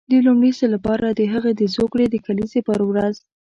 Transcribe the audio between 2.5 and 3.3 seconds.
پر ورځ.